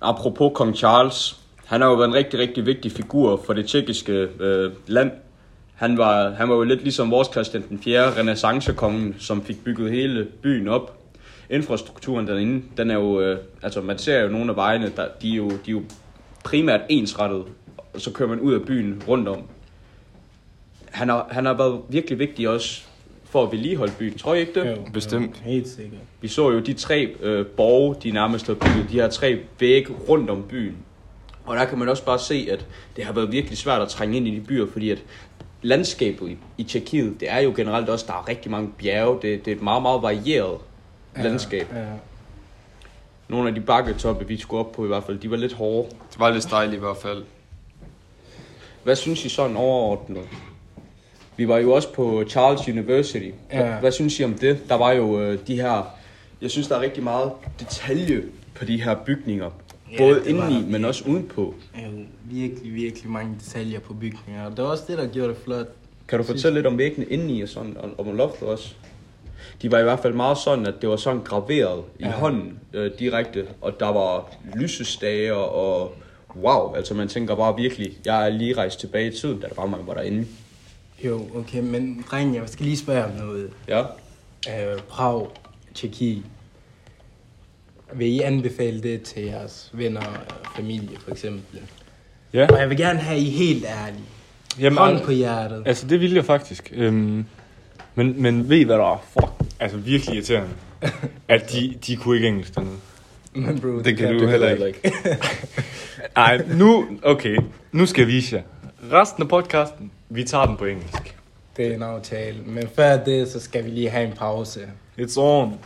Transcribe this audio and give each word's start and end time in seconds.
apropos 0.00 0.52
kong 0.54 0.76
Charles, 0.76 1.40
han 1.64 1.80
har 1.80 1.88
jo 1.88 1.94
været 1.94 2.08
en 2.08 2.14
rigtig, 2.14 2.40
rigtig 2.40 2.66
vigtig 2.66 2.92
figur 2.92 3.42
for 3.46 3.52
det 3.52 3.66
tjekkiske 3.66 4.28
øh, 4.40 4.72
land. 4.86 5.10
Han 5.74 5.98
var, 5.98 6.30
han 6.30 6.48
var 6.48 6.54
jo 6.54 6.62
lidt 6.62 6.82
ligesom 6.82 7.10
vores 7.10 7.28
Christian 7.32 7.64
den 7.68 7.78
4. 7.78 8.18
renaissancekongen, 8.18 9.16
som 9.18 9.42
fik 9.42 9.64
bygget 9.64 9.90
hele 9.90 10.24
byen 10.42 10.68
op. 10.68 10.98
Infrastrukturen 11.50 12.26
derinde, 12.26 12.62
den 12.76 12.90
er 12.90 12.94
jo, 12.94 13.20
øh, 13.20 13.38
altså 13.62 13.80
man 13.80 13.98
ser 13.98 14.20
jo 14.20 14.28
nogle 14.28 14.50
af 14.50 14.56
vejene, 14.56 14.92
der, 14.96 15.06
de, 15.22 15.32
er 15.32 15.36
jo, 15.36 15.50
de 15.50 15.56
er 15.66 15.72
jo 15.72 15.82
primært 16.44 16.80
ensrettet, 16.88 17.44
og 17.94 18.00
så 18.00 18.12
kører 18.12 18.28
man 18.28 18.40
ud 18.40 18.54
af 18.54 18.62
byen 18.62 19.02
rundt 19.08 19.28
om. 19.28 19.42
Han 20.90 21.08
har, 21.08 21.28
han 21.30 21.46
har 21.46 21.54
været 21.54 21.80
virkelig 21.88 22.18
vigtig 22.18 22.48
også 22.48 22.87
for 23.30 23.42
at 23.42 23.52
vedligeholde 23.52 23.92
byen, 23.98 24.18
tror 24.18 24.34
I 24.34 24.40
ikke 24.40 24.60
det? 24.60 24.70
Jo, 24.70 24.76
Bestemt. 24.92 25.42
Jo, 25.46 25.50
helt 25.50 25.68
sikkert. 25.68 26.00
Vi 26.20 26.28
så 26.28 26.50
jo 26.50 26.58
de 26.60 26.72
tre 26.72 27.14
øh, 27.20 27.46
borge, 27.46 27.96
de 28.02 28.10
nærmest 28.10 28.46
har 28.46 28.54
bygget, 28.54 28.86
de 28.90 29.00
her 29.00 29.08
tre 29.10 29.38
vægge 29.60 29.92
rundt 30.08 30.30
om 30.30 30.42
byen. 30.48 30.76
Og 31.44 31.56
der 31.56 31.64
kan 31.64 31.78
man 31.78 31.88
også 31.88 32.04
bare 32.04 32.18
se, 32.18 32.48
at 32.50 32.66
det 32.96 33.04
har 33.04 33.12
været 33.12 33.32
virkelig 33.32 33.58
svært 33.58 33.82
at 33.82 33.88
trænge 33.88 34.16
ind 34.16 34.28
i 34.28 34.34
de 34.34 34.40
byer, 34.40 34.66
fordi 34.72 34.90
at 34.90 34.98
landskabet 35.62 36.28
i, 36.28 36.36
i 36.58 36.64
Tjekkiet, 36.64 37.20
det 37.20 37.30
er 37.30 37.38
jo 37.38 37.52
generelt 37.56 37.88
også, 37.88 38.04
der 38.08 38.12
er 38.12 38.28
rigtig 38.28 38.50
mange 38.50 38.70
bjerge, 38.78 39.18
det, 39.22 39.44
det 39.44 39.50
er 39.50 39.56
et 39.56 39.62
meget, 39.62 39.82
meget 39.82 40.02
varieret 40.02 40.58
landskab. 41.16 41.66
Ja, 41.72 41.80
ja. 41.80 41.86
Nogle 43.28 43.48
af 43.48 43.54
de 43.54 43.60
bakketoppe, 43.60 44.28
vi 44.28 44.36
skulle 44.36 44.60
op 44.60 44.72
på 44.72 44.84
i 44.84 44.88
hvert 44.88 45.04
fald, 45.04 45.18
de 45.18 45.30
var 45.30 45.36
lidt 45.36 45.52
hårde. 45.52 45.88
Det 45.88 46.18
var 46.18 46.30
lidt 46.30 46.42
stejligt 46.42 46.76
i 46.76 46.80
hvert 46.80 46.96
fald. 46.96 47.24
Hvad 48.84 48.96
synes 48.96 49.24
I 49.24 49.28
sådan 49.28 49.56
overordnet? 49.56 50.28
Vi 51.38 51.48
var 51.48 51.58
jo 51.58 51.72
også 51.72 51.92
på 51.92 52.24
Charles 52.28 52.68
University. 52.68 53.16
Hvad, 53.50 53.60
Ja. 53.60 53.78
hvad 53.80 53.92
synes 53.92 54.20
I 54.20 54.24
om 54.24 54.34
det? 54.34 54.58
Der 54.68 54.74
var 54.74 54.92
jo 54.92 55.20
øh, 55.20 55.38
de 55.46 55.54
her... 55.56 55.94
Jeg 56.42 56.50
synes, 56.50 56.68
der 56.68 56.76
er 56.76 56.80
rigtig 56.80 57.02
meget 57.02 57.32
detalje 57.60 58.22
på 58.54 58.64
de 58.64 58.82
her 58.82 58.94
bygninger. 59.06 59.50
Ja, 59.92 59.98
Både 59.98 60.14
det 60.14 60.26
indeni, 60.26 60.64
men 60.70 60.84
også 60.84 61.04
udenpå. 61.08 61.54
Jo, 61.74 61.88
virkelig, 62.24 62.74
virkelig 62.74 63.10
mange 63.10 63.34
detaljer 63.44 63.80
på 63.80 63.94
bygninger. 63.94 64.44
Og 64.44 64.50
det 64.56 64.64
var 64.64 64.70
også 64.70 64.84
det, 64.88 64.98
der 64.98 65.06
gjorde 65.08 65.28
det 65.28 65.36
flot. 65.44 65.66
Kan 66.08 66.18
du 66.18 66.24
fortælle 66.24 66.58
lidt 66.58 66.66
om 66.66 66.78
væggene 66.78 67.06
indeni 67.06 67.40
og 67.42 67.48
sådan, 67.48 67.76
og 67.76 68.06
om 68.06 68.16
loftet 68.16 68.48
også? 68.48 68.74
De 69.62 69.70
var 69.72 69.78
i 69.78 69.82
hvert 69.82 69.98
fald 70.00 70.14
meget 70.14 70.38
sådan, 70.38 70.66
at 70.66 70.74
det 70.80 70.88
var 70.88 70.96
sådan 70.96 71.20
graveret 71.20 71.82
i 71.98 72.04
Ja. 72.04 72.10
hånden 72.10 72.58
øh, 72.72 72.90
direkte, 72.98 73.46
og 73.60 73.80
der 73.80 73.88
var 73.92 74.30
lysestager 74.54 75.32
og 75.34 75.94
wow, 76.42 76.74
altså 76.74 76.94
man 76.94 77.08
tænker 77.08 77.34
bare 77.34 77.56
virkelig, 77.56 77.92
jeg 78.04 78.24
er 78.26 78.28
lige 78.28 78.54
rejst 78.56 78.80
tilbage 78.80 79.12
i 79.12 79.16
tiden, 79.16 79.40
da 79.40 79.46
der 79.48 79.54
var 79.56 79.66
man 79.66 79.80
var 79.86 79.94
derinde. 79.94 80.26
Jo, 81.04 81.28
okay, 81.34 81.60
men 81.60 82.04
dreng, 82.10 82.34
jeg 82.34 82.42
skal 82.48 82.64
lige 82.66 82.76
spørge 82.76 83.04
om 83.04 83.10
noget. 83.10 83.50
Ja. 83.68 83.80
Øh, 84.72 84.78
Prag, 84.88 85.26
Tjekki. 85.74 86.22
Vil 87.92 88.06
I 88.08 88.20
anbefale 88.20 88.82
det 88.82 89.02
til 89.02 89.22
jeres 89.22 89.70
venner 89.72 90.00
og 90.00 90.16
familie, 90.56 90.98
for 91.04 91.10
eksempel? 91.10 91.60
Ja, 92.32 92.46
Og 92.52 92.60
jeg 92.60 92.68
vil 92.68 92.76
gerne 92.78 92.98
have 92.98 93.18
I 93.20 93.30
helt 93.30 93.64
ærlige. 93.64 94.04
jamen, 94.60 94.78
Hånd 94.78 95.00
på 95.04 95.10
hjertet. 95.10 95.62
altså 95.66 95.86
det 95.86 96.00
ville 96.00 96.16
jeg 96.16 96.24
faktisk. 96.24 96.72
Øhm, 96.74 97.24
men, 97.94 98.22
men 98.22 98.48
ved 98.48 98.56
I 98.56 98.62
hvad 98.62 98.76
der 98.76 98.92
er? 98.92 99.04
Fuck, 99.12 99.32
altså 99.60 99.76
virkelig 99.76 100.14
irriterende. 100.14 100.50
At 101.28 101.52
de, 101.52 101.74
de 101.86 101.96
kunne 101.96 102.16
ikke 102.16 102.28
engelsk 102.28 102.54
dernede. 102.54 102.76
Men 103.34 103.60
bro, 103.60 103.78
Det 103.80 103.96
kan 103.96 104.18
du 104.18 104.26
heller 104.26 104.66
ikke. 104.66 104.92
Nej, 106.16 106.42
nu, 106.54 106.86
okay, 107.02 107.38
nu 107.72 107.86
skal 107.86 108.00
jeg 108.00 108.08
vise 108.08 108.36
jer. 108.36 108.42
Resten 108.92 109.22
af 109.22 109.28
podcasten, 109.28 109.90
vi 110.08 110.24
tager 110.24 110.46
den 110.46 110.56
på 110.56 110.64
engelsk. 110.64 111.16
Det 111.56 111.66
er 111.66 111.74
en 111.74 111.82
aftale. 111.82 112.42
Men 112.42 112.68
før 112.68 113.04
det, 113.04 113.28
så 113.28 113.40
skal 113.40 113.64
vi 113.64 113.70
lige 113.70 113.90
have 113.90 114.06
en 114.06 114.16
pause. 114.16 114.60
It's 114.98 115.18
on. 115.18 115.58